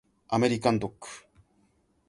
[0.29, 0.97] アメリカンドッグ